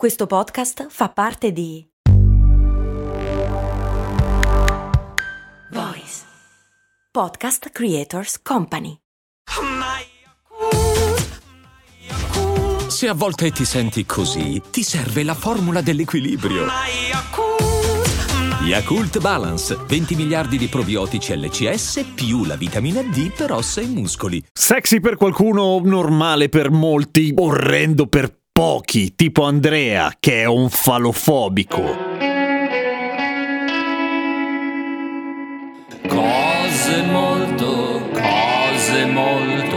Questo 0.00 0.26
podcast 0.26 0.86
fa 0.88 1.10
parte 1.10 1.52
di 1.52 1.86
Voice 5.72 6.22
Podcast 7.10 7.68
Creators 7.68 8.40
Company. 8.40 8.96
Se 12.88 13.08
a 13.08 13.12
volte 13.12 13.50
ti 13.50 13.66
senti 13.66 14.06
così, 14.06 14.62
ti 14.70 14.82
serve 14.82 15.22
la 15.22 15.34
formula 15.34 15.82
dell'equilibrio. 15.82 16.64
Yakult 18.62 19.20
Balance, 19.20 19.76
20 19.86 20.14
miliardi 20.14 20.56
di 20.56 20.68
probiotici 20.68 21.36
LCS 21.36 22.12
più 22.14 22.46
la 22.46 22.56
vitamina 22.56 23.02
D 23.02 23.34
per 23.34 23.52
ossa 23.52 23.82
e 23.82 23.86
muscoli. 23.86 24.42
Sexy 24.50 24.98
per 25.00 25.16
qualcuno, 25.16 25.78
normale 25.84 26.48
per 26.48 26.70
molti, 26.70 27.34
orrendo 27.36 28.06
per 28.06 28.39
pochi, 28.60 29.14
tipo 29.14 29.44
Andrea, 29.44 30.14
che 30.20 30.42
è 30.42 30.44
un 30.44 30.68
falofobico. 30.68 31.96
Cose 36.06 37.02
molto, 37.10 38.06
cose 38.12 39.06
molto, 39.06 39.69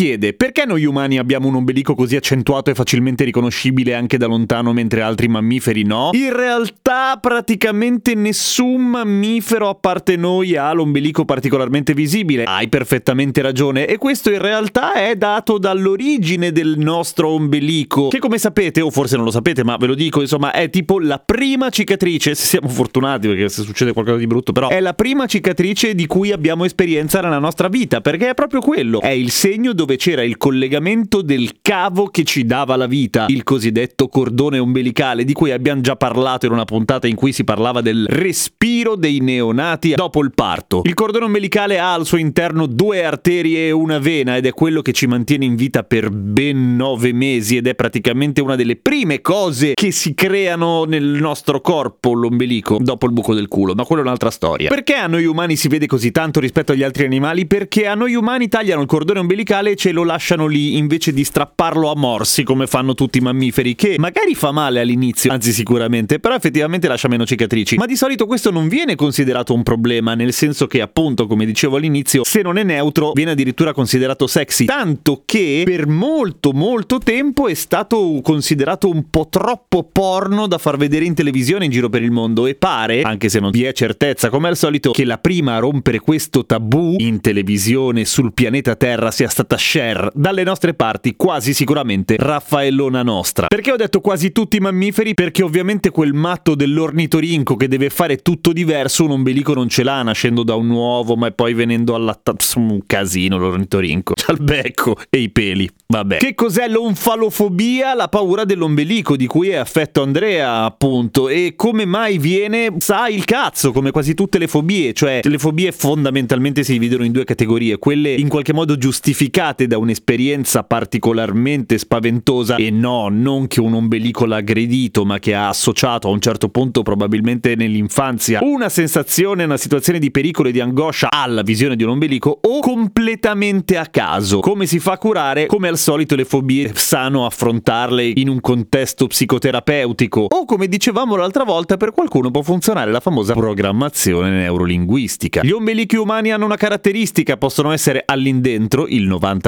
chiede, 0.00 0.32
perché 0.32 0.64
noi 0.64 0.86
umani 0.86 1.18
abbiamo 1.18 1.46
un 1.48 1.56
ombelico 1.56 1.94
così 1.94 2.16
accentuato 2.16 2.70
e 2.70 2.74
facilmente 2.74 3.22
riconoscibile 3.22 3.92
anche 3.92 4.16
da 4.16 4.24
lontano 4.24 4.72
mentre 4.72 5.02
altri 5.02 5.28
mammiferi 5.28 5.82
no? 5.82 6.08
In 6.14 6.34
realtà 6.34 7.18
praticamente 7.20 8.14
nessun 8.14 8.80
mammifero 8.80 9.68
a 9.68 9.74
parte 9.74 10.16
noi 10.16 10.56
ha 10.56 10.72
l'ombelico 10.72 11.26
particolarmente 11.26 11.92
visibile. 11.92 12.44
Hai 12.44 12.70
perfettamente 12.70 13.42
ragione 13.42 13.86
e 13.86 13.98
questo 13.98 14.30
in 14.30 14.38
realtà 14.38 14.94
è 14.94 15.16
dato 15.16 15.58
dall'origine 15.58 16.50
del 16.50 16.76
nostro 16.78 17.28
ombelico, 17.28 18.08
che 18.08 18.20
come 18.20 18.38
sapete, 18.38 18.80
o 18.80 18.88
forse 18.88 19.16
non 19.16 19.26
lo 19.26 19.30
sapete 19.30 19.62
ma 19.64 19.76
ve 19.76 19.86
lo 19.86 19.94
dico, 19.94 20.22
insomma 20.22 20.52
è 20.52 20.70
tipo 20.70 20.98
la 20.98 21.18
prima 21.18 21.68
cicatrice, 21.68 22.34
se 22.34 22.46
siamo 22.46 22.68
fortunati 22.68 23.28
perché 23.28 23.50
se 23.50 23.64
succede 23.64 23.92
qualcosa 23.92 24.16
di 24.16 24.26
brutto 24.26 24.52
però, 24.52 24.70
è 24.70 24.80
la 24.80 24.94
prima 24.94 25.26
cicatrice 25.26 25.94
di 25.94 26.06
cui 26.06 26.32
abbiamo 26.32 26.64
esperienza 26.64 27.20
nella 27.20 27.38
nostra 27.38 27.68
vita, 27.68 28.00
perché 28.00 28.30
è 28.30 28.34
proprio 28.34 28.62
quello, 28.62 29.02
è 29.02 29.08
il 29.08 29.30
segno 29.30 29.74
dove 29.74 29.88
c'era 29.96 30.22
il 30.22 30.36
collegamento 30.36 31.22
del 31.22 31.58
cavo 31.62 32.06
che 32.06 32.24
ci 32.24 32.44
dava 32.44 32.76
la 32.76 32.86
vita, 32.86 33.26
il 33.28 33.42
cosiddetto 33.42 34.08
cordone 34.08 34.58
ombelicale, 34.58 35.24
di 35.24 35.32
cui 35.32 35.50
abbiamo 35.50 35.80
già 35.80 35.96
parlato 35.96 36.46
in 36.46 36.52
una 36.52 36.64
puntata 36.64 37.06
in 37.06 37.14
cui 37.14 37.32
si 37.32 37.44
parlava 37.44 37.80
del 37.80 38.06
respiro 38.08 38.96
dei 38.96 39.20
neonati 39.20 39.94
dopo 39.94 40.22
il 40.22 40.32
parto. 40.34 40.82
Il 40.84 40.94
cordone 40.94 41.24
ombelicale 41.26 41.78
ha 41.78 41.94
al 41.94 42.06
suo 42.06 42.18
interno 42.18 42.66
due 42.66 43.04
arterie 43.04 43.68
e 43.68 43.70
una 43.70 43.98
vena 43.98 44.36
ed 44.36 44.46
è 44.46 44.52
quello 44.52 44.82
che 44.82 44.92
ci 44.92 45.06
mantiene 45.06 45.44
in 45.44 45.56
vita 45.56 45.82
per 45.82 46.10
ben 46.10 46.76
nove 46.76 47.12
mesi 47.12 47.56
ed 47.56 47.66
è 47.66 47.74
praticamente 47.74 48.40
una 48.40 48.56
delle 48.56 48.76
prime 48.76 49.20
cose 49.20 49.72
che 49.74 49.90
si 49.90 50.14
creano 50.14 50.84
nel 50.84 51.04
nostro 51.04 51.60
corpo, 51.60 52.12
l'ombelico, 52.12 52.78
dopo 52.80 53.06
il 53.06 53.12
buco 53.12 53.34
del 53.34 53.48
culo, 53.48 53.74
ma 53.74 53.84
quella 53.84 54.02
è 54.02 54.04
un'altra 54.04 54.30
storia. 54.30 54.68
Perché 54.68 54.94
a 54.94 55.06
noi 55.06 55.24
umani 55.24 55.56
si 55.56 55.68
vede 55.68 55.86
così 55.86 56.10
tanto 56.10 56.40
rispetto 56.40 56.72
agli 56.72 56.82
altri 56.82 57.04
animali? 57.04 57.46
Perché 57.46 57.86
a 57.86 57.94
noi 57.94 58.14
umani 58.14 58.48
tagliano 58.48 58.80
il 58.80 58.86
cordone 58.86 59.20
ombelicale 59.20 59.70
e 59.70 59.76
ce 59.80 59.92
lo 59.92 60.04
lasciano 60.04 60.46
lì 60.46 60.76
invece 60.76 61.10
di 61.10 61.24
strapparlo 61.24 61.90
a 61.90 61.96
morsi 61.96 62.42
come 62.42 62.66
fanno 62.66 62.92
tutti 62.92 63.16
i 63.16 63.22
mammiferi, 63.22 63.74
che 63.74 63.94
magari 63.98 64.34
fa 64.34 64.52
male 64.52 64.78
all'inizio, 64.78 65.32
anzi 65.32 65.52
sicuramente, 65.54 66.18
però 66.18 66.34
effettivamente 66.34 66.86
lascia 66.86 67.08
meno 67.08 67.24
cicatrici. 67.24 67.76
Ma 67.76 67.86
di 67.86 67.96
solito 67.96 68.26
questo 68.26 68.50
non 68.50 68.68
viene 68.68 68.94
considerato 68.94 69.54
un 69.54 69.62
problema, 69.62 70.12
nel 70.12 70.34
senso 70.34 70.66
che 70.66 70.82
appunto, 70.82 71.26
come 71.26 71.46
dicevo 71.46 71.76
all'inizio, 71.76 72.24
se 72.24 72.42
non 72.42 72.58
è 72.58 72.62
neutro 72.62 73.12
viene 73.12 73.30
addirittura 73.30 73.72
considerato 73.72 74.26
sexy, 74.26 74.66
tanto 74.66 75.22
che 75.24 75.62
per 75.64 75.86
molto 75.86 76.52
molto 76.52 76.98
tempo 76.98 77.48
è 77.48 77.54
stato 77.54 78.20
considerato 78.22 78.86
un 78.86 79.08
po' 79.08 79.28
troppo 79.30 79.88
porno 79.90 80.46
da 80.46 80.58
far 80.58 80.76
vedere 80.76 81.06
in 81.06 81.14
televisione 81.14 81.64
in 81.64 81.70
giro 81.70 81.88
per 81.88 82.02
il 82.02 82.10
mondo 82.10 82.46
e 82.46 82.54
pare, 82.54 83.00
anche 83.00 83.30
se 83.30 83.40
non 83.40 83.50
vi 83.50 83.64
è 83.64 83.72
certezza 83.72 84.28
come 84.28 84.48
al 84.48 84.58
solito, 84.58 84.90
che 84.90 85.06
la 85.06 85.16
prima 85.16 85.54
a 85.54 85.58
rompere 85.58 86.00
questo 86.00 86.44
tabù 86.44 86.96
in 86.98 87.22
televisione 87.22 88.04
sul 88.04 88.34
pianeta 88.34 88.76
Terra 88.76 89.10
sia 89.10 89.28
stata 89.30 89.56
Cher, 89.60 90.10
dalle 90.14 90.42
nostre 90.42 90.72
parti 90.72 91.14
quasi 91.16 91.52
sicuramente 91.52 92.16
Raffaellona 92.18 93.02
nostra. 93.02 93.46
Perché 93.46 93.70
ho 93.70 93.76
detto 93.76 94.00
quasi 94.00 94.32
tutti 94.32 94.56
i 94.56 94.58
mammiferi? 94.58 95.12
Perché 95.12 95.42
ovviamente 95.42 95.90
quel 95.90 96.14
matto 96.14 96.54
dell'ornitorinco 96.54 97.56
che 97.56 97.68
deve 97.68 97.90
fare 97.90 98.16
tutto 98.16 98.52
diverso 98.52 99.04
un 99.04 99.12
ombelico 99.12 99.52
non 99.52 99.68
ce 99.68 99.82
l'ha 99.82 100.02
nascendo 100.02 100.42
da 100.44 100.54
un 100.54 100.70
uovo 100.70 101.14
ma 101.14 101.30
poi 101.30 101.52
venendo 101.52 101.94
allattato, 101.94 102.38
un 102.56 102.80
casino 102.86 103.36
l'ornitorinco, 103.36 104.14
c'ha 104.16 104.32
il 104.32 104.42
becco 104.42 104.96
e 105.10 105.18
i 105.18 105.28
peli. 105.28 105.68
Vabbè. 105.88 106.16
Che 106.16 106.34
cos'è 106.34 106.66
l'onfalofobia? 106.66 107.94
La 107.94 108.08
paura 108.08 108.44
dell'ombelico 108.44 109.14
di 109.14 109.26
cui 109.26 109.50
è 109.50 109.56
affetto 109.56 110.02
Andrea, 110.02 110.64
appunto. 110.64 111.28
E 111.28 111.52
come 111.54 111.84
mai 111.84 112.16
viene? 112.16 112.76
Sa 112.78 113.08
il 113.08 113.24
cazzo, 113.24 113.72
come 113.72 113.90
quasi 113.90 114.14
tutte 114.14 114.38
le 114.38 114.46
fobie. 114.46 114.94
Cioè, 114.94 115.20
le 115.22 115.38
fobie 115.38 115.70
fondamentalmente 115.72 116.62
si 116.62 116.72
dividono 116.72 117.04
in 117.04 117.12
due 117.12 117.24
categorie. 117.24 117.78
Quelle 117.78 118.14
in 118.14 118.28
qualche 118.28 118.54
modo 118.54 118.78
giustificate 118.78 119.49
da 119.66 119.78
un'esperienza 119.78 120.62
particolarmente 120.64 121.78
spaventosa. 121.78 122.56
E 122.56 122.70
no, 122.70 123.08
non 123.08 123.46
che 123.46 123.60
un 123.60 123.74
ombelico 123.74 124.24
l'ha 124.24 124.36
aggredito, 124.36 125.04
ma 125.04 125.18
che 125.18 125.34
ha 125.34 125.48
associato 125.48 126.08
a 126.08 126.10
un 126.10 126.20
certo 126.20 126.48
punto, 126.48 126.82
probabilmente 126.82 127.54
nell'infanzia, 127.54 128.40
una 128.42 128.68
sensazione, 128.68 129.44
una 129.44 129.56
situazione 129.56 129.98
di 129.98 130.10
pericolo 130.10 130.48
e 130.48 130.52
di 130.52 130.60
angoscia 130.60 131.08
alla 131.10 131.42
visione 131.42 131.76
di 131.76 131.82
un 131.82 131.90
ombelico, 131.90 132.38
o 132.42 132.60
completamente 132.60 133.76
a 133.76 133.86
caso. 133.86 134.40
Come 134.40 134.66
si 134.66 134.78
fa 134.78 134.92
a 134.92 134.98
curare? 134.98 135.46
Come 135.46 135.68
al 135.68 135.78
solito 135.78 136.14
le 136.14 136.24
fobie 136.24 136.72
sano 136.74 137.26
affrontarle 137.26 138.12
in 138.16 138.28
un 138.28 138.40
contesto 138.40 139.06
psicoterapeutico 139.06 140.26
o 140.28 140.44
come 140.44 140.68
dicevamo 140.68 141.16
l'altra 141.16 141.44
volta 141.44 141.76
per 141.76 141.92
qualcuno 141.92 142.30
può 142.30 142.42
funzionare 142.42 142.90
la 142.90 143.00
famosa 143.00 143.34
programmazione 143.34 144.30
neurolinguistica. 144.30 145.42
Gli 145.42 145.50
ombelichi 145.50 145.96
umani 145.96 146.32
hanno 146.32 146.44
una 146.44 146.56
caratteristica, 146.56 147.36
possono 147.36 147.72
essere 147.72 148.02
all'indentro 148.04 148.86
il 148.86 149.08
90% 149.08 149.39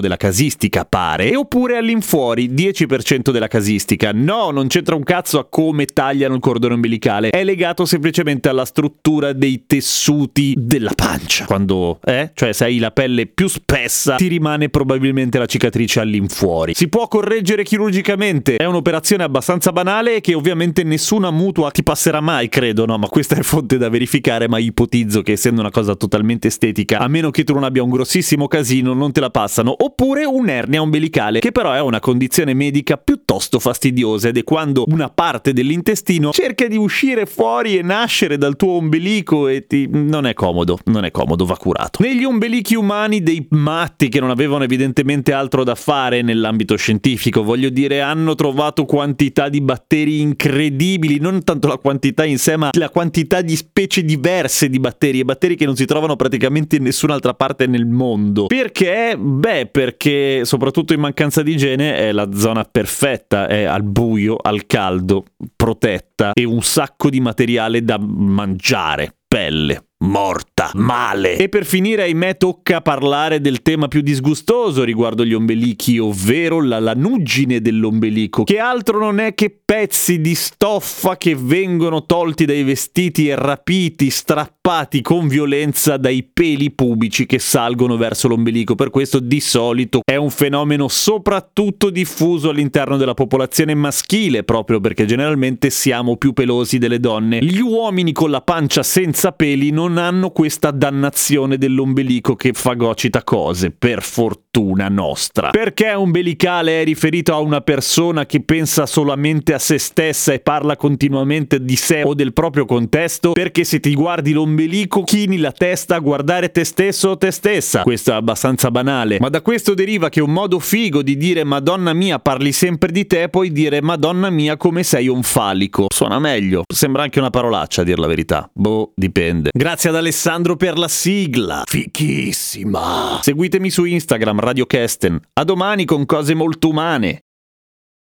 della 0.00 0.16
casistica 0.16 0.84
pare, 0.84 1.36
oppure 1.36 1.76
all'infuori 1.76 2.50
10% 2.50 3.30
della 3.30 3.48
casistica. 3.48 4.10
No, 4.12 4.50
non 4.50 4.66
c'entra 4.66 4.94
un 4.94 5.02
cazzo 5.02 5.38
a 5.38 5.46
come 5.48 5.86
tagliano 5.86 6.34
il 6.34 6.40
cordone 6.40 6.74
ombelicale, 6.74 7.30
è 7.30 7.44
legato 7.44 7.84
semplicemente 7.84 8.48
alla 8.48 8.64
struttura 8.64 9.32
dei 9.32 9.64
tessuti 9.66 10.54
della 10.56 10.92
pancia. 10.94 11.44
Quando, 11.46 11.98
eh? 12.04 12.30
Cioè 12.34 12.52
se 12.52 12.64
hai 12.64 12.78
la 12.78 12.90
pelle 12.90 13.26
più 13.26 13.48
spessa 13.48 14.16
ti 14.16 14.28
rimane 14.28 14.68
probabilmente 14.68 15.38
la 15.38 15.46
cicatrice 15.46 16.00
all'infuori. 16.00 16.74
Si 16.74 16.88
può 16.88 17.08
correggere 17.08 17.62
chirurgicamente, 17.62 18.56
è 18.56 18.64
un'operazione 18.64 19.22
abbastanza 19.22 19.72
banale 19.72 20.20
che 20.20 20.34
ovviamente 20.34 20.82
nessuna 20.82 21.30
mutua 21.30 21.70
ti 21.70 21.82
passerà 21.82 22.20
mai, 22.20 22.48
credo, 22.48 22.84
no? 22.84 22.98
Ma 22.98 23.08
questa 23.08 23.36
è 23.36 23.42
fonte 23.42 23.78
da 23.78 23.88
verificare, 23.88 24.48
ma 24.48 24.58
ipotizzo 24.58 25.22
che 25.22 25.32
essendo 25.32 25.60
una 25.60 25.70
cosa 25.70 25.94
totalmente 25.94 26.48
estetica, 26.48 26.98
a 26.98 27.08
meno 27.08 27.30
che 27.30 27.44
tu 27.44 27.54
non 27.54 27.64
abbia 27.64 27.82
un 27.82 27.90
grossissimo 27.90 28.48
casino, 28.48 28.92
non 28.94 29.12
te 29.12 29.20
la 29.20 29.27
passano. 29.30 29.74
Oppure 29.78 30.24
un'ernia 30.24 30.80
ombelicale, 30.80 31.40
che 31.40 31.52
però 31.52 31.72
è 31.72 31.80
una 31.80 32.00
condizione 32.00 32.54
medica 32.54 32.96
piuttosto 32.96 33.58
fastidiosa 33.58 34.28
ed 34.28 34.36
è 34.36 34.44
quando 34.44 34.84
una 34.88 35.08
parte 35.08 35.52
dell'intestino 35.52 36.30
cerca 36.32 36.66
di 36.66 36.76
uscire 36.76 37.26
fuori 37.26 37.76
e 37.76 37.82
nascere 37.82 38.38
dal 38.38 38.56
tuo 38.56 38.72
ombelico 38.72 39.48
e 39.48 39.66
ti... 39.66 39.88
non 39.90 40.26
è 40.26 40.34
comodo, 40.34 40.78
non 40.84 41.04
è 41.04 41.10
comodo, 41.10 41.44
va 41.44 41.56
curato. 41.56 42.02
Negli 42.02 42.24
ombelichi 42.24 42.74
umani 42.74 43.22
dei 43.22 43.46
matti 43.50 44.08
che 44.08 44.20
non 44.20 44.30
avevano 44.30 44.64
evidentemente 44.64 45.32
altro 45.32 45.64
da 45.64 45.74
fare 45.74 46.22
nell'ambito 46.22 46.76
scientifico, 46.76 47.42
voglio 47.42 47.68
dire, 47.68 48.00
hanno 48.00 48.34
trovato 48.34 48.84
quantità 48.84 49.48
di 49.48 49.60
batteri 49.60 50.20
incredibili, 50.20 51.18
non 51.18 51.42
tanto 51.44 51.68
la 51.68 51.76
quantità 51.76 52.24
in 52.24 52.38
sé, 52.38 52.56
ma 52.56 52.70
la 52.72 52.90
quantità 52.90 53.40
di 53.40 53.56
specie 53.56 54.04
diverse 54.04 54.68
di 54.68 54.78
batteri, 54.78 55.20
e 55.20 55.24
batteri 55.24 55.56
che 55.56 55.64
non 55.64 55.76
si 55.76 55.84
trovano 55.84 56.16
praticamente 56.16 56.76
in 56.76 56.84
nessun'altra 56.84 57.34
parte 57.34 57.66
nel 57.66 57.86
mondo. 57.86 58.46
Perché? 58.46 59.17
Beh, 59.18 59.66
perché 59.66 60.44
soprattutto 60.44 60.92
in 60.92 61.00
mancanza 61.00 61.42
di 61.42 61.52
igiene 61.52 61.96
è 61.96 62.12
la 62.12 62.32
zona 62.32 62.64
perfetta, 62.64 63.48
è 63.48 63.64
al 63.64 63.82
buio, 63.82 64.36
al 64.36 64.66
caldo, 64.66 65.24
protetta 65.56 66.32
e 66.32 66.44
un 66.44 66.62
sacco 66.62 67.10
di 67.10 67.20
materiale 67.20 67.82
da 67.82 67.98
mangiare, 67.98 69.14
pelle, 69.26 69.88
morte 69.98 70.57
brutta, 70.58 70.70
male. 70.74 71.36
E 71.36 71.48
per 71.48 71.64
finire, 71.64 72.02
ahimè, 72.02 72.36
tocca 72.36 72.80
parlare 72.80 73.40
del 73.40 73.62
tema 73.62 73.86
più 73.88 74.00
disgustoso 74.00 74.82
riguardo 74.82 75.24
gli 75.24 75.32
ombelichi, 75.32 75.98
ovvero 75.98 76.60
la 76.62 76.80
lanuggine 76.80 77.60
dell'ombelico, 77.60 78.44
che 78.44 78.58
altro 78.58 78.98
non 78.98 79.20
è 79.20 79.34
che 79.34 79.56
pezzi 79.64 80.20
di 80.20 80.34
stoffa 80.34 81.16
che 81.16 81.36
vengono 81.36 82.04
tolti 82.06 82.44
dai 82.44 82.64
vestiti 82.64 83.28
e 83.28 83.36
rapiti, 83.36 84.10
strappati 84.10 85.00
con 85.02 85.28
violenza 85.28 85.96
dai 85.96 86.28
peli 86.30 86.70
pubici 86.70 87.26
che 87.26 87.38
salgono 87.38 87.96
verso 87.96 88.28
l'ombelico. 88.28 88.74
Per 88.74 88.90
questo 88.90 89.20
di 89.20 89.40
solito 89.40 90.00
è 90.04 90.16
un 90.16 90.30
fenomeno 90.30 90.88
soprattutto 90.88 91.90
diffuso 91.90 92.48
all'interno 92.50 92.96
della 92.96 93.14
popolazione 93.14 93.74
maschile, 93.74 94.42
proprio 94.42 94.80
perché 94.80 95.04
generalmente 95.04 95.70
siamo 95.70 96.16
più 96.16 96.32
pelosi 96.32 96.78
delle 96.78 97.00
donne. 97.00 97.38
Gli 97.40 97.60
uomini 97.60 98.12
con 98.12 98.30
la 98.30 98.40
pancia 98.40 98.82
senza 98.82 99.32
peli 99.32 99.70
non 99.70 99.98
hanno 99.98 100.30
questa 100.48 100.70
dannazione 100.70 101.58
dell'ombelico 101.58 102.34
che 102.34 102.54
fagocita 102.54 103.22
cose, 103.22 103.70
per 103.70 104.00
fortuna 104.02 104.47
nostra. 104.62 105.50
Perché 105.50 105.94
ombelicale 105.94 106.80
è 106.80 106.84
riferito 106.84 107.32
a 107.32 107.38
una 107.38 107.60
persona 107.60 108.26
che 108.26 108.40
pensa 108.40 108.86
solamente 108.86 109.54
a 109.54 109.58
se 109.58 109.78
stessa 109.78 110.32
e 110.32 110.40
parla 110.40 110.76
continuamente 110.76 111.62
di 111.62 111.76
sé 111.76 112.02
o 112.02 112.14
del 112.14 112.32
proprio 112.32 112.64
contesto? 112.64 113.32
Perché 113.32 113.64
se 113.64 113.80
ti 113.80 113.94
guardi 113.94 114.32
l'ombelico 114.32 115.02
chini 115.04 115.38
la 115.38 115.52
testa 115.52 115.96
a 115.96 115.98
guardare 115.98 116.50
te 116.50 116.64
stesso 116.64 117.10
o 117.10 117.18
te 117.18 117.30
stessa. 117.30 117.82
Questo 117.82 118.12
è 118.12 118.14
abbastanza 118.14 118.70
banale, 118.70 119.18
ma 119.20 119.28
da 119.28 119.42
questo 119.42 119.74
deriva 119.74 120.08
che 120.08 120.20
un 120.20 120.32
modo 120.32 120.58
figo 120.58 121.02
di 121.02 121.16
dire 121.16 121.44
Madonna 121.44 121.92
mia 121.92 122.18
parli 122.18 122.52
sempre 122.52 122.90
di 122.90 123.06
te, 123.06 123.28
puoi 123.28 123.52
dire 123.52 123.80
Madonna 123.80 124.30
mia 124.30 124.56
come 124.56 124.82
sei 124.82 125.08
un 125.08 125.22
falico. 125.22 125.86
Suona 125.88 126.18
meglio. 126.18 126.62
Sembra 126.72 127.02
anche 127.02 127.18
una 127.18 127.30
parolaccia 127.30 127.82
a 127.82 127.84
dir 127.84 127.98
la 127.98 128.06
verità. 128.06 128.50
Boh, 128.52 128.92
dipende. 128.94 129.50
Grazie 129.52 129.90
ad 129.90 129.96
Alessandro 129.96 130.56
per 130.56 130.78
la 130.78 130.88
sigla. 130.88 131.62
Fichissima. 131.66 133.18
Seguitemi 133.22 133.70
su 133.70 133.84
Instagram 133.84 134.40
Radio 134.48 134.64
Kesten. 134.64 135.20
A 135.34 135.44
domani 135.44 135.84
con 135.84 136.06
cose 136.06 136.32
molto 136.32 136.70
umane. 136.70 137.27